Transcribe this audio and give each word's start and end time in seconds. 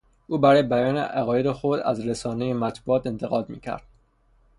او 0.27 0.37
برای 0.37 0.63
بیان 0.63 0.97
عقاید 0.97 1.51
خود 1.51 1.79
از 1.79 2.07
رسانهی 2.07 2.53
مطبوعات 2.53 3.07
انتقاد 3.07 3.49
میکرد. 3.49 3.83